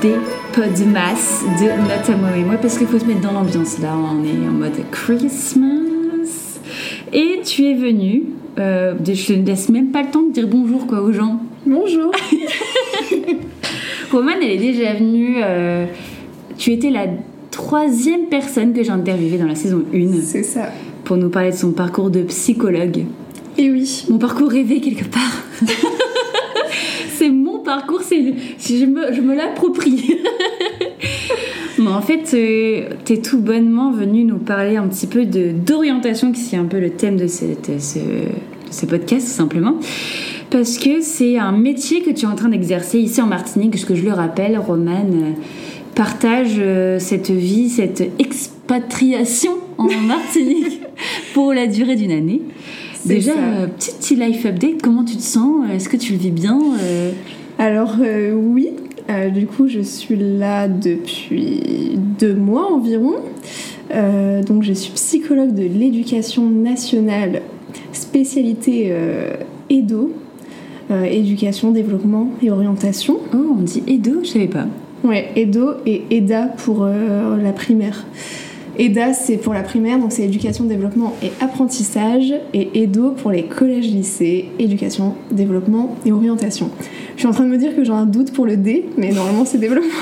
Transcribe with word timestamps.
des 0.00 0.14
Podmas 0.52 1.42
de 1.60 1.66
Notamment 1.88 2.34
et 2.34 2.42
moi 2.44 2.56
parce 2.56 2.78
qu'il 2.78 2.86
faut 2.86 2.98
se 2.98 3.04
mettre 3.04 3.20
dans 3.20 3.32
l'ambiance 3.32 3.78
là, 3.80 3.94
on 3.94 4.24
est 4.24 4.48
en 4.48 4.52
mode 4.52 4.72
Christmas. 4.90 6.58
Et 7.12 7.40
tu 7.44 7.64
es 7.66 7.74
venu, 7.74 8.24
euh, 8.58 8.94
je 9.04 9.34
ne 9.34 9.44
laisse 9.44 9.68
même 9.68 9.90
pas 9.90 10.02
le 10.02 10.10
temps 10.10 10.22
de 10.22 10.32
dire 10.32 10.46
bonjour 10.46 10.86
quoi 10.86 11.02
aux 11.02 11.12
gens. 11.12 11.40
Bonjour. 11.66 12.12
Romane 14.12 14.38
elle 14.42 14.50
est 14.50 14.56
déjà 14.58 14.94
venue, 14.94 15.36
euh, 15.42 15.86
tu 16.56 16.72
étais 16.72 16.90
la 16.90 17.06
troisième 17.50 18.26
personne 18.30 18.72
que 18.72 18.82
j'ai 18.82 18.90
interviewée 18.90 19.38
dans 19.38 19.46
la 19.46 19.54
saison 19.54 19.82
1 19.94 20.20
C'est 20.22 20.42
ça. 20.42 20.70
pour 21.04 21.16
nous 21.16 21.28
parler 21.28 21.50
de 21.50 21.56
son 21.56 21.72
parcours 21.72 22.10
de 22.10 22.22
psychologue. 22.22 23.04
Et 23.58 23.70
oui. 23.70 24.06
Mon 24.08 24.18
parcours 24.18 24.50
rêvé 24.50 24.80
quelque 24.80 25.04
part. 25.04 25.42
parcours, 27.70 28.02
c'est 28.02 28.34
si 28.58 28.80
je 28.80 28.84
me, 28.84 29.12
je 29.12 29.20
me 29.20 29.36
l'approprie. 29.36 30.16
Mais 31.78 31.90
en 31.90 32.02
fait, 32.02 32.34
euh, 32.34 32.88
t'es 33.04 33.18
tout 33.18 33.38
bonnement 33.38 33.92
venu 33.92 34.24
nous 34.24 34.38
parler 34.38 34.76
un 34.76 34.88
petit 34.88 35.06
peu 35.06 35.24
de 35.24 35.52
d'orientation, 35.52 36.32
qui 36.32 36.40
c'est 36.40 36.56
un 36.56 36.64
peu 36.64 36.80
le 36.80 36.90
thème 36.90 37.16
de, 37.16 37.28
cette, 37.28 37.80
ce, 37.80 38.00
de 38.00 38.72
ce 38.72 38.86
podcast, 38.86 39.28
tout 39.28 39.32
simplement. 39.32 39.76
Parce 40.50 40.78
que 40.78 41.00
c'est 41.00 41.38
un 41.38 41.52
métier 41.52 42.02
que 42.02 42.10
tu 42.10 42.24
es 42.24 42.28
en 42.28 42.34
train 42.34 42.48
d'exercer 42.48 42.98
ici 42.98 43.22
en 43.22 43.28
Martinique, 43.28 43.70
parce 43.70 43.84
que 43.84 43.94
je 43.94 44.02
le 44.04 44.12
rappelle, 44.12 44.58
Romane 44.58 45.14
euh, 45.14 45.32
partage 45.94 46.56
euh, 46.58 46.98
cette 46.98 47.30
vie, 47.30 47.68
cette 47.68 48.02
expatriation 48.18 49.52
en 49.78 49.86
Martinique 50.08 50.80
pour 51.34 51.54
la 51.54 51.68
durée 51.68 51.94
d'une 51.94 52.10
année. 52.10 52.42
C'est 52.94 53.14
Déjà, 53.14 53.32
petit, 53.78 53.92
petit 53.92 54.16
life 54.16 54.44
update, 54.44 54.82
comment 54.82 55.04
tu 55.04 55.16
te 55.16 55.22
sens? 55.22 55.64
Est-ce 55.72 55.88
que 55.88 55.96
tu 55.96 56.12
le 56.14 56.18
vis 56.18 56.32
bien 56.32 56.58
Alors 57.60 57.96
euh, 58.00 58.32
oui, 58.32 58.70
Euh, 59.10 59.28
du 59.28 59.46
coup 59.46 59.68
je 59.68 59.80
suis 59.80 60.16
là 60.16 60.66
depuis 60.66 61.98
deux 62.18 62.34
mois 62.34 62.72
environ. 62.72 63.16
Euh, 63.92 64.42
donc 64.42 64.62
je 64.62 64.72
suis 64.72 64.92
psychologue 64.92 65.52
de 65.52 65.64
l'éducation 65.64 66.48
nationale, 66.48 67.42
spécialité 67.92 68.94
EDO, 69.68 70.12
éducation, 70.90 71.70
développement 71.72 72.30
et 72.40 72.50
orientation. 72.50 73.18
Oh, 73.34 73.56
on 73.58 73.62
dit 73.62 73.82
Edo, 73.86 74.20
je 74.22 74.28
savais 74.28 74.46
pas. 74.46 74.66
Ouais, 75.04 75.30
EDO 75.36 75.72
et 75.84 76.04
EDA 76.10 76.46
pour 76.46 76.86
la 76.86 77.52
primaire. 77.52 78.06
EDA 78.80 79.12
c'est 79.12 79.36
pour 79.36 79.52
la 79.54 79.62
primaire, 79.62 79.98
donc 79.98 80.10
c'est 80.12 80.22
éducation, 80.24 80.64
développement 80.64 81.14
et 81.22 81.30
apprentissage, 81.40 82.32
et 82.54 82.82
EDO 82.82 83.10
pour 83.10 83.30
les 83.30 83.44
collèges, 83.44 83.86
lycées, 83.86 84.46
éducation, 84.58 85.14
développement 85.30 85.96
et 86.06 86.12
orientation. 86.12 86.70
Je 87.14 87.20
suis 87.20 87.28
en 87.28 87.32
train 87.32 87.44
de 87.44 87.50
me 87.50 87.58
dire 87.58 87.76
que 87.76 87.84
j'ai 87.84 87.92
un 87.92 88.06
doute 88.06 88.32
pour 88.32 88.46
le 88.46 88.56
D, 88.56 88.86
mais 88.96 89.12
normalement 89.12 89.44
c'est 89.44 89.58
développement. 89.58 89.90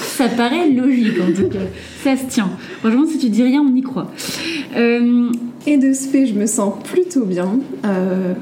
Ça 0.00 0.28
paraît 0.28 0.68
logique 0.70 1.14
en 1.20 1.32
tout 1.32 1.48
cas. 1.48 1.58
Ça 2.02 2.16
se 2.16 2.24
tient. 2.26 2.50
Franchement, 2.80 3.04
si 3.08 3.18
tu 3.18 3.28
dis 3.28 3.42
rien, 3.44 3.62
on 3.62 3.74
y 3.76 3.82
croit. 3.82 4.10
Euh, 4.76 5.30
Et 5.66 5.76
de 5.76 5.92
ce 5.92 6.08
fait, 6.08 6.26
je 6.26 6.34
me 6.34 6.46
sens 6.46 6.74
plutôt 6.82 7.24
bien. 7.24 7.60
Euh, 7.84 8.32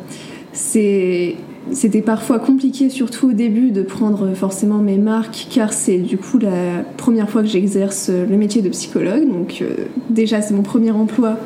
c'est- 0.52 1.34
C'était 1.72 2.02
parfois 2.02 2.38
compliqué, 2.38 2.90
surtout 2.90 3.30
au 3.30 3.32
début, 3.32 3.70
de 3.70 3.82
prendre 3.82 4.32
forcément 4.34 4.78
mes 4.78 4.98
marques, 4.98 5.48
car 5.50 5.72
c'est 5.72 5.98
du 5.98 6.16
coup 6.16 6.38
la 6.38 6.82
première 6.96 7.28
fois 7.28 7.42
que 7.42 7.48
j'exerce 7.48 8.08
le 8.08 8.36
métier 8.36 8.62
de 8.62 8.68
psychologue. 8.68 9.28
Donc 9.28 9.58
euh, 9.60 9.74
déjà, 10.08 10.42
c'est 10.42 10.54
mon 10.54 10.62
premier 10.62 10.92
emploi, 10.92 11.36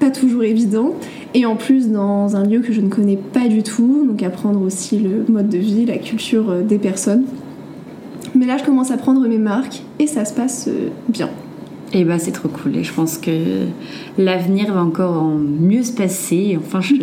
pas 0.00 0.10
toujours 0.10 0.42
évident. 0.42 0.94
Et 1.34 1.46
en 1.46 1.56
plus, 1.56 1.90
dans 1.90 2.34
un 2.36 2.44
lieu 2.44 2.60
que 2.60 2.72
je 2.72 2.80
ne 2.80 2.88
connais 2.88 3.16
pas 3.16 3.48
du 3.48 3.62
tout, 3.62 4.06
donc 4.06 4.22
apprendre 4.22 4.62
aussi 4.62 4.98
le 4.98 5.24
mode 5.28 5.48
de 5.48 5.58
vie, 5.58 5.84
la 5.84 5.98
culture 5.98 6.50
euh, 6.50 6.62
des 6.62 6.78
personnes. 6.78 7.24
Mais 8.34 8.46
là, 8.46 8.56
je 8.56 8.64
commence 8.64 8.90
à 8.90 8.96
prendre 8.96 9.26
mes 9.28 9.38
marques 9.38 9.82
et 9.98 10.06
ça 10.06 10.24
se 10.24 10.32
passe 10.32 10.68
euh, 10.68 10.88
bien. 11.08 11.28
Et 11.94 12.04
bah, 12.04 12.18
c'est 12.18 12.32
trop 12.32 12.48
cool. 12.48 12.76
Et 12.76 12.84
je 12.84 12.92
pense 12.92 13.18
que 13.18 13.30
l'avenir 14.18 14.72
va 14.72 14.82
encore 14.82 15.22
en 15.22 15.34
mieux 15.36 15.82
se 15.82 15.92
passer. 15.92 16.56
Enfin, 16.58 16.80
je, 16.80 16.94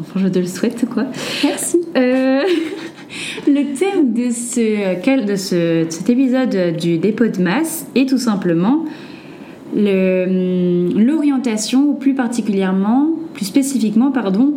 enfin, 0.00 0.20
je 0.20 0.28
te 0.28 0.38
le 0.38 0.46
souhaite, 0.46 0.86
quoi. 0.88 1.06
Merci. 1.42 1.78
Euh, 1.96 2.42
le 3.48 3.74
thème 3.74 4.12
de, 4.12 4.30
ce, 4.30 5.26
de, 5.26 5.36
ce, 5.36 5.84
de 5.86 5.90
cet 5.90 6.08
épisode 6.10 6.76
du 6.78 6.98
dépôt 6.98 7.26
de 7.26 7.42
masse 7.42 7.86
est 7.96 8.08
tout 8.08 8.18
simplement 8.18 8.84
le- 9.74 10.88
l'orientation, 10.96 11.90
ou 11.90 11.94
plus 11.94 12.14
particulièrement, 12.14 13.10
plus 13.34 13.44
spécifiquement, 13.46 14.10
pardon, 14.12 14.54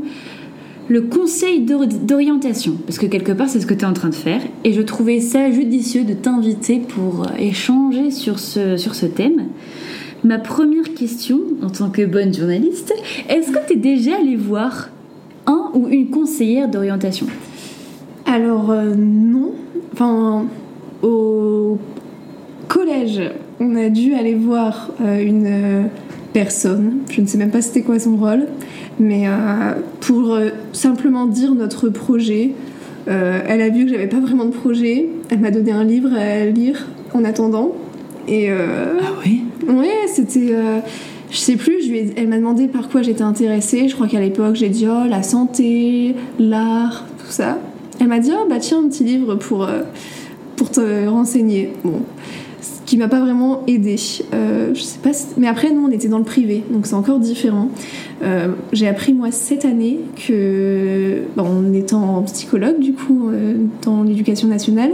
le 0.89 1.01
conseil 1.01 1.61
d'or- 1.61 1.87
d'orientation. 1.87 2.73
Parce 2.85 2.97
que 2.99 3.05
quelque 3.05 3.31
part, 3.31 3.49
c'est 3.49 3.59
ce 3.61 3.65
que 3.65 3.73
tu 3.73 3.81
es 3.81 3.85
en 3.87 3.93
train 3.93 4.09
de 4.09 4.15
faire. 4.15 4.41
Et 4.63 4.73
je 4.73 4.81
trouvais 4.81 5.19
ça 5.21 5.49
judicieux 5.51 6.03
de 6.03 6.13
t'inviter 6.13 6.79
pour 6.79 7.25
échanger 7.39 8.11
sur 8.11 8.39
ce, 8.39 8.77
sur 8.77 8.93
ce 8.95 9.05
thème. 9.05 9.47
Ma 10.23 10.37
première 10.37 10.93
question, 10.93 11.39
en 11.63 11.69
tant 11.69 11.89
que 11.89 12.05
bonne 12.05 12.31
journaliste, 12.33 12.93
est-ce 13.27 13.51
que 13.51 13.57
tu 13.65 13.73
es 13.73 13.75
déjà 13.77 14.17
allé 14.17 14.35
voir 14.35 14.89
un 15.47 15.71
ou 15.73 15.87
une 15.87 16.11
conseillère 16.11 16.69
d'orientation? 16.69 17.25
Alors 18.27 18.69
euh, 18.69 18.93
non, 18.95 19.51
enfin 19.93 20.45
au 21.01 21.79
collège, 22.67 23.21
on 23.59 23.75
a 23.75 23.89
dû 23.89 24.13
aller 24.13 24.35
voir 24.35 24.91
euh, 25.01 25.19
une 25.19 25.47
euh, 25.47 25.83
personne, 26.33 26.99
je 27.09 27.21
ne 27.21 27.25
sais 27.25 27.39
même 27.39 27.49
pas 27.49 27.61
c'était 27.61 27.81
quoi 27.81 27.97
son 27.97 28.15
rôle, 28.15 28.45
mais 28.99 29.27
euh, 29.27 29.31
pour 30.01 30.33
euh, 30.33 30.49
simplement 30.71 31.25
dire 31.25 31.55
notre 31.55 31.89
projet. 31.89 32.51
Euh, 33.07 33.41
elle 33.47 33.63
a 33.63 33.69
vu 33.69 33.85
que 33.85 33.91
j'avais 33.91 34.07
pas 34.07 34.19
vraiment 34.19 34.45
de 34.45 34.51
projet, 34.51 35.09
elle 35.31 35.39
m'a 35.39 35.49
donné 35.49 35.71
un 35.71 35.83
livre 35.83 36.13
à 36.15 36.45
lire 36.45 36.87
en 37.15 37.25
attendant. 37.25 37.71
Et 38.27 38.51
euh, 38.51 38.99
Ah 39.01 39.13
oui? 39.25 39.40
Ouais, 39.71 40.07
c'était. 40.07 40.49
euh, 40.51 40.79
je 41.31 41.37
sais 41.37 41.55
plus, 41.55 41.89
elle 42.17 42.27
m'a 42.27 42.37
demandé 42.37 42.67
par 42.67 42.89
quoi 42.89 43.01
j'étais 43.01 43.21
intéressée. 43.21 43.87
Je 43.87 43.95
crois 43.95 44.07
qu'à 44.07 44.19
l'époque, 44.19 44.55
j'ai 44.55 44.67
dit 44.67 44.85
oh, 44.87 45.07
la 45.07 45.23
santé, 45.23 46.13
l'art, 46.37 47.05
tout 47.17 47.31
ça. 47.31 47.57
Elle 48.01 48.07
m'a 48.07 48.19
dit 48.19 48.31
oh, 48.33 48.47
bah 48.49 48.57
tiens, 48.59 48.83
un 48.83 48.89
petit 48.89 49.05
livre 49.05 49.35
pour, 49.35 49.63
euh, 49.63 49.83
pour 50.57 50.69
te 50.71 51.07
renseigner. 51.07 51.71
Bon, 51.85 52.01
ce 52.61 52.81
qui 52.85 52.97
m'a 52.97 53.07
pas 53.07 53.21
vraiment 53.21 53.63
aidé. 53.65 53.95
Euh, 54.33 54.73
je 54.73 54.81
sais 54.81 54.99
pas, 54.99 55.11
mais 55.37 55.47
après, 55.47 55.71
nous, 55.71 55.85
on 55.87 55.91
était 55.91 56.09
dans 56.09 56.17
le 56.17 56.25
privé, 56.25 56.63
donc 56.69 56.85
c'est 56.85 56.95
encore 56.95 57.19
différent. 57.19 57.69
Euh, 58.23 58.49
j'ai 58.73 58.89
appris, 58.89 59.13
moi, 59.13 59.31
cette 59.31 59.63
année, 59.63 59.99
que, 60.27 61.21
bon, 61.37 61.43
en 61.43 61.73
étant 61.73 62.23
psychologue, 62.23 62.79
du 62.79 62.91
coup, 62.91 63.29
dans 63.83 64.03
l'éducation 64.03 64.49
nationale, 64.49 64.91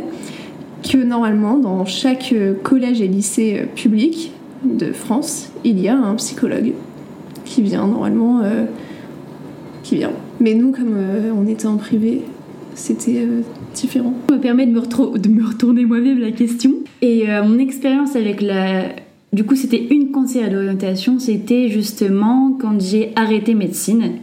que 0.88 0.98
normalement, 0.98 1.58
dans 1.58 1.84
chaque 1.86 2.36
collège 2.62 3.02
et 3.02 3.08
lycée 3.08 3.66
public 3.76 4.34
de 4.64 4.92
France, 4.92 5.52
il 5.64 5.80
y 5.80 5.88
a 5.88 5.98
un 5.98 6.16
psychologue 6.16 6.74
qui 7.46 7.62
vient 7.62 7.88
normalement, 7.88 8.42
euh, 8.42 8.66
qui 9.84 9.96
vient. 9.96 10.12
Mais 10.40 10.54
nous, 10.54 10.72
comme 10.72 10.96
euh, 10.96 11.32
on 11.36 11.48
était 11.48 11.68
en 11.68 11.78
privé, 11.78 12.22
c'était 12.76 13.20
euh, 13.20 13.42
différent. 13.74 14.14
Ça 14.30 14.36
me 14.36 14.42
permet 14.42 14.66
de 14.66 14.72
me, 14.72 15.18
de 15.18 15.30
me 15.30 15.46
retourner 15.46 15.86
moi-même 15.86 16.20
la 16.20 16.32
question. 16.32 16.74
Et 17.02 17.26
mon 17.46 17.60
expérience 17.60 18.16
avec 18.16 18.42
la... 18.42 18.86
Du 19.32 19.44
coup, 19.44 19.56
c'était 19.56 19.86
une 19.92 20.10
conseillère 20.10 20.50
d'orientation, 20.50 21.20
c'était 21.20 21.70
justement 21.70 22.58
quand 22.60 22.82
j'ai 22.82 23.12
arrêté 23.16 23.54
médecine. 23.54 24.14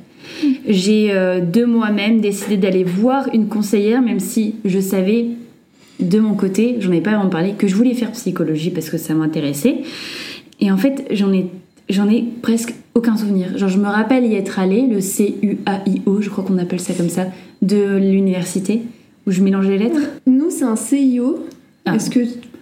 J'ai 0.66 1.12
euh, 1.12 1.41
de 1.41 1.65
moi-même 1.65 2.21
décidé 2.21 2.56
d'aller 2.56 2.84
voir 2.84 3.28
une 3.33 3.49
conseillère, 3.49 4.03
même 4.03 4.21
si 4.21 4.56
je 4.65 4.81
savais 4.81 5.27
de 6.01 6.19
mon 6.19 6.35
côté, 6.35 6.77
j'en 6.81 6.93
ai 6.93 7.01
pas 7.01 7.11
vraiment 7.11 7.31
parlé, 7.31 7.53
que 7.53 7.67
je 7.67 7.75
voulais 7.75 7.95
faire 7.95 8.11
psychologie 8.13 8.71
parce 8.71 8.91
que 8.91 8.99
ça 8.99 9.15
m'intéressait. 9.15 9.79
Et 10.61 10.71
en 10.71 10.77
fait, 10.77 11.07
j'en 11.11 11.33
ai, 11.33 11.47
j'en 11.89 12.09
ai 12.09 12.25
presque 12.43 12.75
aucun 12.95 13.17
souvenir. 13.17 13.57
Genre, 13.57 13.69
je 13.69 13.79
me 13.79 13.87
rappelle 13.87 14.25
y 14.25 14.35
être 14.35 14.59
allée, 14.59 14.87
le 14.87 15.01
C-U-A-I-O, 15.01 16.21
je 16.21 16.31
crois 16.31 16.45
qu'on 16.45 16.59
appelle 16.59 16.81
ça 16.81 16.95
comme 16.95 17.09
ça, 17.09 17.27
de 17.63 17.97
l'université, 17.99 18.83
où 19.27 19.31
je 19.31 19.43
mélangeais 19.43 19.71
les 19.71 19.79
lettres. 19.79 20.01
Nous, 20.27 20.51
c'est 20.51 20.65
un 20.65 20.77
CIO. 20.77 21.47
Ah. 21.87 21.97
Est-ce 21.97 22.11
que. 22.11 22.21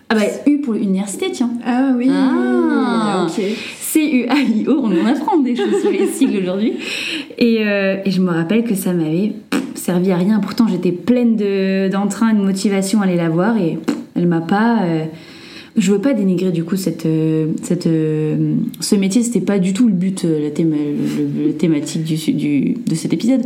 Ah 0.08 0.14
bah, 0.14 0.22
U 0.46 0.58
pour 0.58 0.74
l'université, 0.74 1.30
tiens. 1.32 1.50
Ah 1.64 1.92
oui 1.96 2.08
Ah. 2.10 3.26
Ok. 3.26 3.42
C-U-A-I-O, 3.80 4.80
on 4.82 5.02
en 5.02 5.06
apprend 5.06 5.38
des 5.38 5.54
choses 5.54 5.80
sur 5.80 5.90
les 5.90 6.06
sigles 6.06 6.38
aujourd'hui. 6.38 6.74
Et, 7.38 7.58
euh, 7.60 7.96
et 8.04 8.10
je 8.10 8.20
me 8.20 8.30
rappelle 8.30 8.64
que 8.64 8.74
ça 8.74 8.92
m'avait 8.92 9.32
servi 9.82 10.12
à 10.12 10.16
rien. 10.16 10.38
Pourtant, 10.38 10.68
j'étais 10.68 10.92
pleine 10.92 11.34
de- 11.34 11.88
d'entrain 11.88 12.30
et 12.30 12.34
de 12.34 12.44
motivation 12.44 13.00
à 13.00 13.04
aller 13.04 13.16
la 13.16 13.28
voir 13.28 13.56
et 13.56 13.78
elle 14.14 14.28
m'a 14.28 14.40
pas. 14.40 14.82
euh, 14.84 15.04
je 15.74 15.90
veux 15.90 16.00
pas 16.00 16.12
dénigrer 16.12 16.52
du 16.52 16.64
coup 16.64 16.76
cette, 16.76 17.06
euh, 17.06 17.46
cette, 17.62 17.86
euh, 17.86 18.56
ce 18.80 18.94
métier, 18.94 19.22
c'était 19.22 19.40
pas 19.40 19.58
du 19.58 19.72
tout 19.72 19.88
le 19.88 19.94
but, 19.94 20.24
la, 20.24 20.50
thématique 20.50 22.04
de 22.04 22.94
cet 22.94 23.12
épisode. 23.14 23.40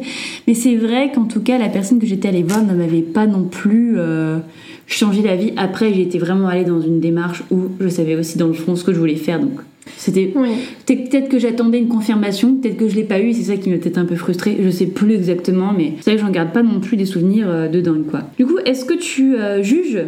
Mais 0.49 0.55
c'est 0.55 0.75
vrai 0.75 1.13
qu'en 1.15 1.25
tout 1.25 1.41
cas, 1.41 1.57
la 1.57 1.69
personne 1.69 2.01
que 2.01 2.07
j'étais 2.07 2.29
allée 2.29 2.43
voir 2.43 2.65
ne 2.65 2.75
m'avait 2.75 3.03
pas 3.03 3.29
non 3.29 3.45
plus 3.45 3.97
changé 4.87 5.23
la 5.23 5.37
vie. 5.37 5.53
Après, 5.57 5.93
j'ai 5.93 6.03
été 6.03 6.19
vraiment 6.19 6.49
allée 6.49 6.65
dans 6.65 6.81
une 6.81 7.01
démarche 7.01 7.43
où 7.51 7.63
je 7.81 7.89
savais 7.89 8.15
aussi 8.15 8.39
dans 8.39 8.47
le 8.47 8.55
fond 8.55 8.77
ce 8.77 8.85
que 8.85 8.93
je 8.93 8.99
voulais 8.99 9.17
faire. 9.17 9.41
Donc 9.41 9.61
C'était 9.97 10.33
peut-être 10.87 11.29
que 11.29 11.39
j'attendais 11.39 11.79
une 11.79 11.89
confirmation, 11.89 12.55
peut-être 12.57 12.77
que 12.77 12.89
je 12.89 12.95
l'ai 12.95 13.05
pas 13.05 13.21
eu, 13.21 13.33
c'est 13.33 13.43
ça 13.43 13.57
qui 13.57 13.71
m'a 13.71 13.79
peut-être 13.79 13.99
un 13.99 14.05
peu 14.05 14.17
frustrée. 14.17 14.57
Je 14.63 14.71
sais 14.71 14.87
plus 14.87 15.15
exactement, 15.15 15.73
mais 15.77 15.95
c'est 16.01 16.11
vrai 16.11 16.21
que 16.21 16.27
j'en 16.27 16.33
garde 16.33 16.53
pas 16.53 16.63
non 16.63 16.81
plus 16.81 16.97
des 16.97 17.07
souvenirs 17.07 17.47
euh, 17.49 17.69
de 17.69 17.81
dingue 17.81 18.07
quoi. 18.07 18.23
Du 18.39 18.47
coup, 18.47 18.59
est-ce 18.65 18.85
que 18.85 18.95
tu 18.95 19.37
euh, 19.37 19.63
juges? 19.63 20.01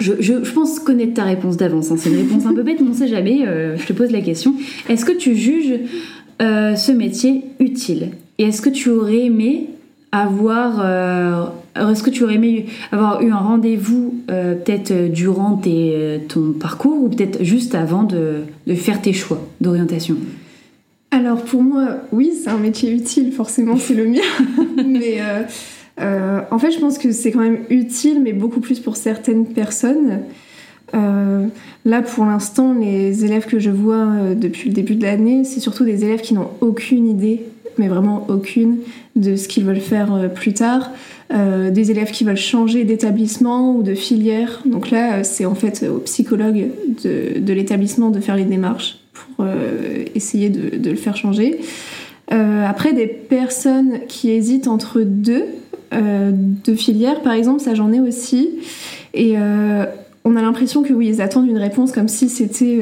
Je, 0.00 0.12
je, 0.18 0.34
pense 0.52 0.80
connaître 0.80 1.14
ta 1.14 1.22
réponse 1.22 1.56
d'avance. 1.56 1.90
Hein. 1.90 1.96
C'est 1.96 2.10
une 2.10 2.16
réponse 2.16 2.44
un 2.46 2.52
peu 2.52 2.62
bête, 2.62 2.80
mais 2.80 2.88
on 2.90 2.94
sait 2.94 3.08
jamais. 3.08 3.46
Euh, 3.46 3.76
je 3.76 3.86
te 3.86 3.92
pose 3.92 4.10
la 4.10 4.20
question. 4.20 4.54
Est-ce 4.88 5.04
que 5.04 5.12
tu 5.12 5.36
juges 5.36 5.78
ce 6.40 6.92
métier 6.92 7.44
utile? 7.60 8.10
Et 8.38 8.44
est-ce 8.44 8.60
que 8.60 8.68
tu 8.68 8.90
aurais 8.90 9.20
aimé 9.20 9.68
avoir 10.10 11.54
est-ce 11.76 12.02
que 12.02 12.10
tu 12.10 12.22
aurais 12.24 12.34
aimé 12.34 12.66
avoir 12.92 13.20
eu 13.22 13.30
un 13.30 13.38
rendez-vous 13.38 14.14
euh, 14.30 14.54
peut-être 14.54 14.90
euh, 14.92 15.08
durant 15.08 15.56
tes, 15.56 16.20
ton 16.28 16.52
parcours 16.52 17.02
ou 17.02 17.08
peut-être 17.08 17.42
juste 17.42 17.74
avant 17.74 18.04
de, 18.04 18.42
de 18.66 18.74
faire 18.74 19.02
tes 19.02 19.12
choix 19.12 19.40
d'orientation? 19.60 20.16
Alors, 21.10 21.42
pour 21.42 21.62
moi, 21.62 21.98
oui, 22.12 22.32
c'est 22.42 22.50
un 22.50 22.58
métier 22.58 22.92
utile, 22.92 23.32
forcément, 23.32 23.76
c'est 23.76 23.94
le 23.94 24.06
mien. 24.06 24.20
mais 24.86 25.18
euh, 26.00 26.40
en 26.50 26.58
fait, 26.58 26.70
je 26.72 26.78
pense 26.78 26.98
que 26.98 27.12
c'est 27.12 27.30
quand 27.30 27.40
même 27.40 27.60
utile, 27.70 28.20
mais 28.22 28.32
beaucoup 28.32 28.60
plus 28.60 28.80
pour 28.80 28.96
certaines 28.96 29.46
personnes. 29.46 30.20
là, 30.92 32.02
pour 32.02 32.24
l'instant, 32.24 32.74
les 32.74 33.24
élèves 33.24 33.46
que 33.46 33.58
je 33.58 33.70
vois 33.70 34.34
depuis 34.36 34.68
le 34.68 34.74
début 34.74 34.94
de 34.96 35.02
l'année, 35.02 35.44
c'est 35.44 35.60
surtout 35.60 35.84
des 35.84 36.04
élèves 36.04 36.20
qui 36.20 36.34
n'ont 36.34 36.50
aucune 36.60 37.08
idée, 37.08 37.42
mais 37.78 37.88
vraiment 37.88 38.26
aucune, 38.28 38.78
de 39.14 39.36
ce 39.36 39.46
qu'ils 39.46 39.64
veulent 39.64 39.80
faire 39.80 40.32
plus 40.34 40.52
tard. 40.52 40.90
Euh, 41.32 41.70
des 41.70 41.90
élèves 41.90 42.10
qui 42.10 42.22
veulent 42.24 42.36
changer 42.36 42.84
d'établissement 42.84 43.74
ou 43.74 43.82
de 43.82 43.94
filière. 43.94 44.60
Donc 44.66 44.90
là, 44.90 45.14
euh, 45.14 45.20
c'est 45.22 45.46
en 45.46 45.54
fait 45.54 45.84
au 45.88 45.98
psychologue 46.00 46.66
de, 47.02 47.52
l'établissement 47.52 48.10
de 48.10 48.20
faire 48.20 48.36
les 48.36 48.44
démarches 48.44 48.98
pour 49.14 49.46
euh, 49.46 50.04
essayer 50.14 50.50
de, 50.50 50.90
le 50.90 50.96
faire 50.96 51.16
changer. 51.16 51.60
après, 52.28 52.92
des 52.92 53.06
personnes 53.06 54.00
qui 54.06 54.30
hésitent 54.30 54.68
entre 54.68 55.00
deux, 55.00 55.44
deux 55.92 56.74
filières, 56.74 57.20
par 57.22 57.32
exemple, 57.32 57.60
ça 57.60 57.74
j'en 57.74 57.92
ai 57.92 58.00
aussi. 58.00 58.50
Et 59.14 59.36
on 60.24 60.36
a 60.36 60.42
l'impression 60.42 60.82
que 60.82 60.92
oui, 60.92 61.08
ils 61.08 61.22
attendent 61.22 61.48
une 61.48 61.58
réponse 61.58 61.92
comme 61.92 62.08
si 62.08 62.28
c'était 62.28 62.80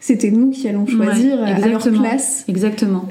c'était 0.00 0.30
nous 0.30 0.50
qui 0.50 0.68
allons 0.68 0.86
choisir 0.86 1.42
à 1.42 1.66
leur 1.66 1.82
place. 1.90 2.44
Exactement. 2.46 3.08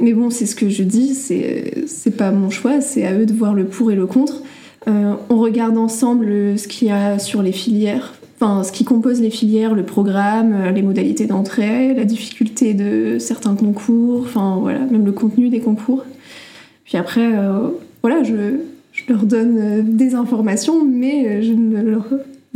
Mais 0.00 0.12
bon, 0.12 0.30
c'est 0.30 0.46
ce 0.46 0.54
que 0.54 0.68
je 0.68 0.82
dis, 0.84 1.14
c'est 1.14 2.16
pas 2.16 2.30
mon 2.30 2.50
choix, 2.50 2.80
c'est 2.80 3.04
à 3.04 3.14
eux 3.14 3.26
de 3.26 3.32
voir 3.32 3.54
le 3.54 3.64
pour 3.64 3.90
et 3.90 3.96
le 3.96 4.06
contre. 4.06 4.42
Euh, 4.86 5.14
on 5.28 5.38
regarde 5.38 5.76
ensemble 5.76 6.58
ce 6.58 6.68
qu'il 6.68 6.88
y 6.88 6.90
a 6.90 7.18
sur 7.18 7.42
les 7.42 7.52
filières, 7.52 8.14
enfin 8.40 8.62
ce 8.62 8.70
qui 8.70 8.84
compose 8.84 9.20
les 9.20 9.30
filières, 9.30 9.74
le 9.74 9.82
programme, 9.82 10.54
euh, 10.54 10.70
les 10.70 10.82
modalités 10.82 11.26
d'entrée, 11.26 11.94
la 11.94 12.04
difficulté 12.04 12.74
de 12.74 13.18
certains 13.18 13.56
concours, 13.56 14.22
enfin 14.22 14.58
voilà, 14.60 14.80
même 14.80 15.04
le 15.04 15.12
contenu 15.12 15.48
des 15.48 15.60
concours. 15.60 16.04
Puis 16.84 16.96
après, 16.96 17.36
euh, 17.36 17.68
voilà, 18.02 18.22
je, 18.22 18.60
je, 18.92 19.02
leur 19.08 19.24
donne 19.24 19.96
des 19.96 20.14
informations, 20.14 20.84
mais 20.84 21.42
je 21.42 21.52
ne 21.52 21.82
leur 21.82 22.06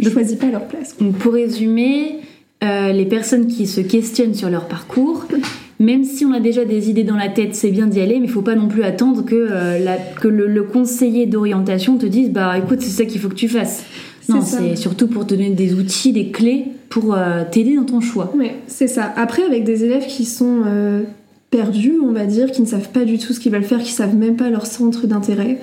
choisis 0.00 0.37
pas 0.37 0.50
leur 0.50 0.67
place. 0.69 0.97
Donc 0.99 1.17
pour 1.17 1.33
résumer, 1.35 2.21
les 2.62 3.06
personnes 3.06 3.49
qui 3.49 3.67
se 3.67 3.81
questionnent 3.81 4.35
sur 4.35 4.49
leur 4.49 4.69
parcours 4.69 5.27
même 5.82 6.05
si 6.05 6.25
on 6.25 6.32
a 6.32 6.40
déjà 6.40 6.64
des 6.64 6.88
idées 6.88 7.02
dans 7.02 7.17
la 7.17 7.29
tête, 7.29 7.55
c'est 7.55 7.70
bien 7.70 7.87
d'y 7.87 8.00
aller, 8.00 8.19
mais 8.20 8.26
il 8.26 8.31
faut 8.31 8.43
pas 8.43 8.55
non 8.55 8.69
plus 8.69 8.84
attendre 8.84 9.25
que, 9.25 9.49
euh, 9.50 9.96
que 10.20 10.29
le, 10.29 10.62
conseiller 10.62 11.26
d'orientation 11.26 11.99
te 11.99 12.06
dise 12.06 12.31
bah 12.31 12.56
écoute, 12.56 12.81
c'est 12.81 13.02
ça 13.02 13.05
qu'il 13.05 13.20
faut 13.20 13.29
que 13.29 13.34
tu 13.34 13.49
fasses. 13.49 13.84
Non, 14.29 14.40
c'est 14.40 14.76
surtout 14.76 15.08
pour 15.08 15.26
te 15.26 15.34
donner 15.34 15.50
des 15.50 15.75
outils, 15.75 16.12
des 16.12 16.31
clés 16.31 16.67
pour 16.88 17.14
euh, 17.14 17.43
t'aider 17.50 17.75
dans 17.75 17.84
ton 17.84 18.00
choix. 18.00 18.32
Oui, 18.37 18.52
c'est 18.69 18.87
ça. 18.87 19.12
Après, 19.17 19.43
avec 19.43 19.64
des 19.64 19.84
élèves 19.84 20.06
qui 20.06 20.25
sont 20.25 20.62
euh, 20.64 21.02
perdus, 21.50 21.99
on 22.02 22.12
va 22.12 22.26
dire, 22.26 22.52
qui 22.52 22.62
ne 22.62 22.67
savent 22.67 22.90
pas 22.90 23.05
du 23.05 23.19
tout 23.19 23.32
ce 23.32 23.40
qu'ils 23.40 23.50
veulent 23.50 23.64
faire, 23.64 23.82
qui 23.82 23.90
savent 23.90 24.14
même 24.14 24.37
pas 24.37 24.50
leur 24.50 24.67
centre 24.67 25.08
d'intérêt. 25.08 25.58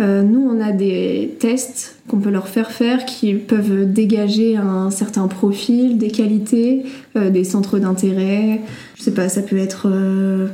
Euh, 0.00 0.22
nous, 0.22 0.40
on 0.40 0.60
a 0.60 0.72
des 0.72 1.36
tests 1.38 1.96
qu'on 2.08 2.18
peut 2.18 2.30
leur 2.30 2.48
faire 2.48 2.72
faire 2.72 3.04
qui 3.04 3.34
peuvent 3.34 3.92
dégager 3.92 4.56
un 4.56 4.90
certain 4.90 5.28
profil, 5.28 5.98
des 5.98 6.08
qualités, 6.08 6.82
euh, 7.16 7.30
des 7.30 7.44
centres 7.44 7.78
d'intérêt. 7.78 8.60
Je 8.96 9.02
sais 9.02 9.12
pas, 9.12 9.28
ça 9.28 9.42
peut 9.42 9.56
être 9.56 9.88
euh, 9.88 10.48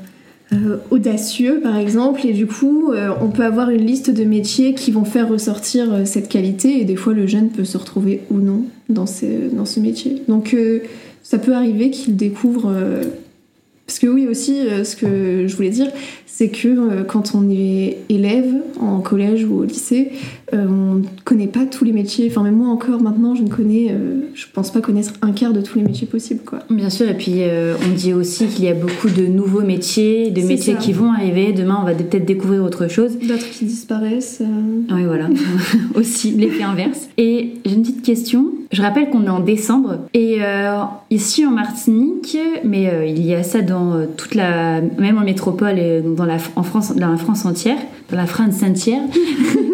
audacieux 0.91 1.61
par 1.63 1.79
exemple, 1.79 2.27
et 2.27 2.33
du 2.33 2.47
coup, 2.47 2.93
on 3.21 3.29
peut 3.29 3.45
avoir 3.45 3.71
une 3.71 3.87
liste 3.87 4.11
de 4.11 4.25
métiers 4.25 4.75
qui 4.75 4.91
vont 4.91 5.05
faire 5.05 5.29
ressortir 5.29 6.07
cette 6.07 6.29
qualité, 6.29 6.81
et 6.81 6.85
des 6.85 6.97
fois, 6.97 7.15
le 7.15 7.27
jeune 7.27 7.51
peut 7.51 7.65
se 7.65 7.79
retrouver 7.79 8.23
ou 8.31 8.39
non 8.39 8.65
dans, 8.89 9.07
dans 9.53 9.65
ce 9.65 9.81
métier. 9.81 10.23
Donc, 10.27 10.57
ça 11.23 11.39
peut 11.39 11.55
arriver 11.55 11.91
qu'il 11.91 12.17
découvre 12.17 12.75
parce 13.91 13.99
que 13.99 14.07
oui 14.07 14.29
aussi, 14.29 14.61
euh, 14.61 14.85
ce 14.85 14.95
que 14.95 15.49
je 15.49 15.57
voulais 15.57 15.71
dire, 15.71 15.91
c'est 16.25 16.49
que 16.49 16.69
euh, 16.69 17.03
quand 17.03 17.35
on 17.35 17.51
est 17.51 17.97
élève 18.09 18.55
en 18.79 19.01
collège 19.01 19.45
ou 19.45 19.63
au 19.63 19.65
lycée, 19.65 20.13
euh, 20.52 20.67
on 20.69 20.94
ne 20.97 21.05
connaît 21.25 21.47
pas 21.47 21.67
tous 21.67 21.85
les 21.85 21.93
métiers. 21.93 22.29
Enfin, 22.31 22.43
même 22.43 22.56
moi 22.56 22.69
encore 22.69 23.00
maintenant, 23.00 23.35
je 23.35 23.43
ne 23.43 23.49
connais, 23.49 23.94
je 24.35 24.47
pense 24.52 24.70
pas 24.70 24.81
connaître 24.81 25.12
un 25.23 25.32
quart 25.32 25.52
de 25.52 25.61
tous 25.61 25.79
les 25.79 25.85
métiers 25.85 26.06
possibles. 26.06 26.43
Quoi. 26.44 26.61
Bien 26.70 26.91
sûr, 26.91 27.08
et 27.08 27.17
puis 27.17 27.41
on 27.85 27.94
dit 27.94 28.12
aussi 28.12 28.47
qu'il 28.47 28.64
y 28.64 28.69
a 28.69 28.75
beaucoup 28.75 29.08
de 29.08 29.26
nouveaux 29.26 29.62
métiers, 29.62 30.31
de 30.31 30.43
métiers 30.43 30.75
qui 30.76 30.93
vont 30.93 31.12
arriver. 31.12 31.52
Demain, 31.52 31.79
on 31.81 31.85
va 31.85 31.94
peut-être 31.94 32.25
découvrir 32.25 32.64
autre 32.64 32.88
chose. 32.88 33.19
D'autres 33.19 33.50
qui 33.50 33.64
disparaissent. 33.64 34.43
Oui, 34.91 35.05
voilà. 35.05 35.29
aussi, 35.94 36.32
l'effet 36.32 36.62
inverse. 36.62 37.08
Et 37.17 37.55
j'ai 37.64 37.75
une 37.75 37.82
petite 37.82 38.03
question. 38.03 38.46
Je 38.73 38.82
rappelle 38.82 39.11
qu'on 39.11 39.25
est 39.25 39.31
en 39.31 39.41
décembre 39.41 39.99
et 40.14 40.38
ici 41.11 41.44
en 41.44 41.50
Martinique, 41.50 42.37
mais 42.64 42.91
il 43.08 43.25
y 43.25 43.35
a 43.35 43.43
ça 43.43 43.62
dans 43.62 43.94
euh, 43.94 44.06
toute 44.17 44.35
la, 44.35 44.81
même 44.81 45.19
en 45.19 45.23
métropole 45.23 45.79
et 45.79 46.00
dans 46.03 46.25
la, 46.25 46.37
en 46.56 46.62
France, 46.62 46.94
dans 46.94 47.11
la 47.11 47.17
France 47.17 47.44
entière, 47.46 47.79
dans 48.11 48.17
la 48.17 48.26
France 48.26 48.62
entière, 48.62 49.00